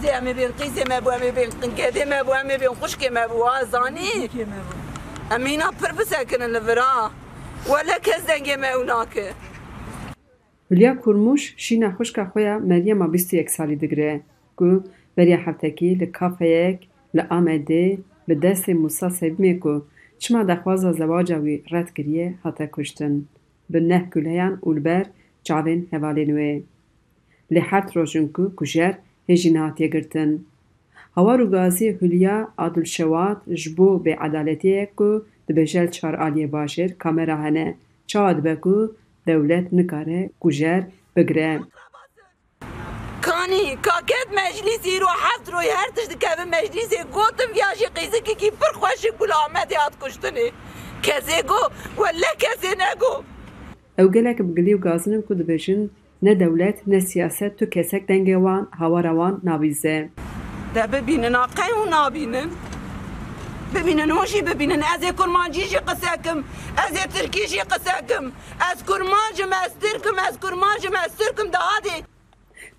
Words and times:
قیزه 0.00 0.12
همه 0.12 0.34
بیل 0.34 0.48
قیزه 0.48 0.84
ما 0.88 1.00
بو 1.00 1.10
همه 1.10 1.30
بیل 1.32 1.50
قیده 1.50 2.04
ما 2.04 2.22
بو 2.22 2.32
همه 2.32 2.58
خوش 2.58 2.78
خوشکی 2.78 3.08
ما 3.08 3.28
بو 3.28 3.44
آزانی 3.44 4.28
امینا 5.30 5.70
پر 5.80 5.92
بسکن 5.92 6.42
لورا. 6.42 7.10
ولی 7.68 7.96
کس 8.02 8.26
دنگی 8.26 8.56
ما 8.56 8.66
اوناکه 8.78 9.30
لیا 10.70 10.94
کرموش 10.94 11.54
شینا 11.56 11.92
خوشکا 11.96 12.24
خویا 12.24 12.58
مریم 12.58 13.10
بیستی 13.10 13.36
یک 13.36 13.50
سالی 13.50 13.76
دگره. 13.76 14.20
گو 14.56 14.80
بریا 15.16 15.36
حفتکی 15.36 15.94
لکافه 15.94 16.46
یک 16.46 16.80
لآمده 17.14 17.98
به 18.26 18.34
دست 18.34 18.68
موسا 18.68 19.08
سبیمه 19.08 19.60
چما 20.18 20.42
دخواز 20.42 20.80
زواج 20.80 21.32
وی 21.32 21.62
رد 21.70 21.92
گریه 21.92 22.34
حتا 22.44 22.66
کشتن. 22.72 23.24
به 23.70 23.80
نه 23.80 24.08
گلهیان 24.14 24.58
اولبر 24.60 25.06
چاوین 25.42 25.88
هوالینوه 25.92 26.62
لحرت 27.50 27.96
روشنگو 27.96 28.50
کجر 28.56 28.92
هێژی 29.30 29.50
ناتێگرتن 29.58 30.30
هەوار 31.16 31.38
و 31.40 31.46
گازی 31.54 31.88
هولیا 31.98 32.36
ئادولشەوات 32.58 33.38
ji 33.60 33.68
bo 33.76 33.88
بێعدالەتیەک 34.04 34.96
و 35.06 35.10
dibêjel 35.46 35.88
çar 35.96 36.14
aliyê 36.26 36.48
bajêr 36.54 36.90
kamera 37.02 37.36
hene 37.44 37.66
çawa 38.10 38.32
dibe 38.36 38.54
ku 38.64 38.76
dewlet 39.26 39.66
nikare 39.72 40.20
kujer 40.42 40.82
bigire 41.16 41.52
Kanî 43.26 43.66
kaket 43.82 44.28
meclisî 44.40 45.00
ro 45.00 45.12
heft 45.24 45.52
ro 45.52 45.60
her 45.76 45.88
tişt 45.94 46.10
dikevin 46.10 46.48
meclisê 46.56 47.00
gotin 47.14 47.50
viya 47.54 47.70
jî 47.80 47.88
qîzikekî 47.96 48.50
pir 48.60 48.72
xweşik 48.80 49.18
Gul 49.18 49.32
Ahmedê 49.40 49.76
hat 49.84 49.94
kuştinê 50.02 50.46
kezê 51.06 51.38
got 51.50 51.72
welle 51.96 52.32
kezê 52.42 52.72
negot 52.82 53.24
Ew 53.98 54.12
gelek 54.12 54.38
bi 54.38 54.54
gilî 54.56 54.72
û 54.76 54.80
gazinin 54.80 55.22
ku 55.22 55.34
dibêjin 55.40 55.80
ne 56.22 56.40
dewlet 56.40 56.86
ne 56.86 57.00
siyaset 57.00 57.58
tu 57.58 57.70
kesek 57.70 58.08
dengê 58.08 58.34
wan 58.34 58.68
hawara 58.78 59.10
wan 59.10 59.40
navîze. 59.42 60.08
ده 60.74 60.86
ببینن 60.86 61.34
آقای 61.44 61.72
و 61.80 61.84
نابینن. 61.94 62.48
ببینن 63.74 64.10
هوشی 64.10 64.40
ببینن. 64.42 64.82
از 64.94 65.02
کرمانجیشی 65.18 65.78
قصه 65.88 66.12
کم 66.24 66.38
از 66.84 66.92
ترکیشی 67.14 67.60
قصه 67.72 67.96
کم 68.08 68.24
از 68.70 68.78
کرمانجم 68.88 69.52
از 69.64 69.72
ترکم 69.82 70.16
از 70.28 70.34
کرمانجم 70.42 70.94
از 71.04 71.10
ترکم. 71.18 71.48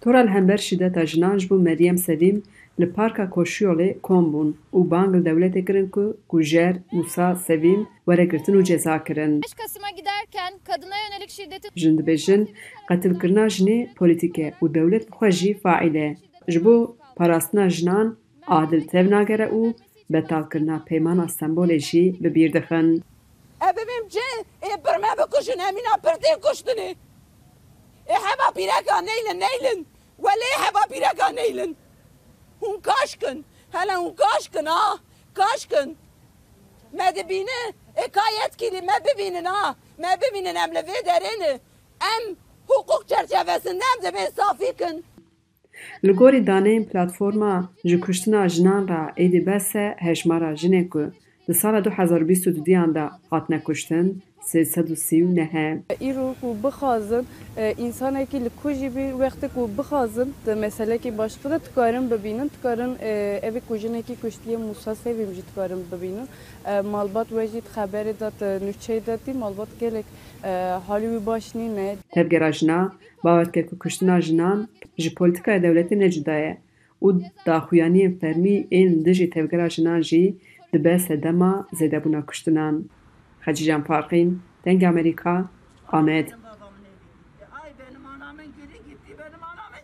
Tora 0.02 0.20
li 0.20 0.30
hember 0.30 0.58
şîdeta 0.58 1.06
jinan 1.06 1.38
ji 1.38 1.50
bo 1.50 1.56
Meryem 1.56 1.98
Sevîm 1.98 2.44
li 2.80 2.94
parka 2.94 3.24
Koşiyolê 3.24 4.02
kom 4.02 4.34
bûn 4.34 4.50
û 4.74 4.80
bang 4.92 5.16
li 5.16 5.20
dewletê 5.28 5.66
kirin 5.68 5.88
ku 5.96 6.18
kujer 6.30 6.76
Musa 6.92 7.36
Sevîm 7.36 7.88
weregirtin 8.08 8.54
û 8.54 8.64
ceza 8.64 9.04
kirin. 9.04 9.42
5 9.42 9.54
Kasım'a 9.54 9.90
giderken 9.90 10.54
kadına 10.64 10.96
yönelik 11.06 11.30
şiddetin 11.30 11.70
Jin 11.76 11.98
dibêjin 11.98 12.48
qetilkirina 12.90 13.46
jinê 13.46 13.94
polîtîk 13.96 14.40
e 14.40 14.54
û 14.62 14.74
dewlet 14.74 15.06
xwe 15.10 15.32
jî 15.32 15.54
faîl 15.64 15.96
e. 15.96 16.18
Ji 16.48 16.66
bo 16.66 16.96
parastina 17.16 17.70
jinan 17.70 18.18
adil 18.48 18.88
tevnagere 18.88 19.48
û 19.60 19.74
betalkirina 20.10 20.84
peymana 20.88 21.26
Stenbolê 21.26 21.80
jî 21.80 22.24
bi 22.24 22.36
bîr 22.36 22.54
dixin. 22.54 23.04
E 23.68 23.70
ببین 23.78 24.04
چه 24.14 24.28
ای 24.64 24.78
پر 24.86 24.98
ما 25.04 25.12
بکشن 25.20 25.60
همینا 25.68 25.94
پرته 26.04 26.30
کشتنی 26.46 26.90
ای 28.12 28.18
هوا 28.28 28.48
پیرکا 28.58 28.98
نیلن 29.10 29.38
نیلن 29.46 29.80
ولی 30.26 30.52
هوا 30.64 30.84
پیرکا 30.92 31.28
Hun 32.62 32.80
kaşkın. 32.80 33.46
Hele 33.72 33.96
hun 33.96 34.16
kaşkın 34.16 34.66
ha. 34.66 34.98
Kaşkın. 35.34 35.98
Me 36.94 37.16
dibîne 37.16 37.74
ekayet 37.96 38.58
kilî 38.58 38.82
me 38.82 38.94
bibînin 39.06 39.46
ha. 39.46 39.76
Me 39.98 40.08
bibînin 40.22 40.56
em 40.56 40.76
li 40.76 40.80
vê 40.80 41.06
derê 41.08 41.60
em 42.14 42.36
hukuk 42.68 43.08
çerçevesinde 43.08 43.84
em 43.98 44.04
de 44.04 44.12
me 44.12 44.32
safî 44.32 44.74
kin. 44.78 45.06
Li 46.06 46.12
gorî 46.12 46.48
daneyên 46.48 46.86
platforma 46.90 47.70
ji 47.86 48.00
kuştina 48.00 48.50
jinan 48.50 48.88
ra 48.90 49.14
êdî 49.18 49.46
bes 49.46 49.76
e 49.76 49.96
Li 51.52 51.56
sala 51.56 51.80
2022-yan 51.80 52.96
da 52.96 53.12
hatine 53.30 53.64
kuştin 53.64 54.22
339 54.48 55.82
îro 56.02 56.36
ku 56.42 56.56
bixazin 56.64 57.26
însanekî 57.78 58.38
e, 58.38 58.46
li 58.46 58.50
ku 58.64 58.72
jî 58.72 58.90
bî 58.96 59.06
wextê 59.22 59.48
ku 59.56 59.70
bixazin 59.78 60.34
di 60.46 60.56
meselekî 60.56 61.18
başqi 61.18 61.50
de 61.50 61.60
dikarin 61.66 62.12
bibînin 62.12 62.52
dikarin 62.56 62.96
evê 63.48 63.62
ku 63.68 63.78
jinekî 63.78 64.16
kuştiye 64.22 64.58
Musa 64.58 64.96
Sevîm 64.96 65.34
jî 65.34 65.44
dikarin 65.50 65.82
e, 66.66 66.82
malbat 66.82 67.28
we 67.28 67.48
jî 67.48 67.62
xeberê 67.76 68.14
da 68.20 68.30
e, 68.46 69.18
di 69.26 69.34
malbat 69.34 69.80
gelek 69.80 70.06
halî 70.88 71.08
wî 71.14 71.26
baş 71.26 71.56
nîne. 71.56 71.96
Tevgera 72.12 72.52
jina 72.52 72.92
bawerke 73.24 73.66
ku 73.66 73.80
kuştina 73.80 74.22
jinan 74.22 74.68
ji 74.98 75.16
politikaya 75.16 75.60
dewletê 75.60 76.00
ne 76.00 76.12
cuda 76.12 76.34
ye 76.34 76.58
û 77.02 77.08
daxuyaniyên 77.46 78.14
fermî 78.20 78.68
ên 78.72 79.06
dijî 79.06 79.30
tevgera 79.30 79.70
jinan 79.70 80.02
jî 80.02 80.36
dibe 80.74 81.00
sedema 81.00 81.68
zêdebûna 81.74 82.26
kuştinan. 82.26 82.76
Hecîcan 83.42 83.84
Farqîn, 83.84 84.40
Deng 84.66 84.84
Amerîka, 84.84 85.46
Amed 85.92 86.28